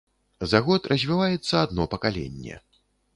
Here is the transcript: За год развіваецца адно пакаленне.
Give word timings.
За 0.53 0.61
год 0.69 0.87
развіваецца 0.93 1.55
адно 1.65 1.87
пакаленне. 1.93 2.59